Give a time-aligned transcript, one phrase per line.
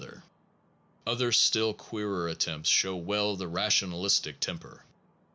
[1.05, 4.83] Other still queerer attempts show well the rationalist temper.